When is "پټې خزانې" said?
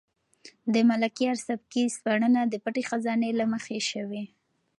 2.63-3.31